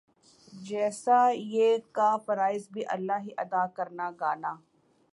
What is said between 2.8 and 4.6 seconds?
اللہ ہی ادا کرنا گانا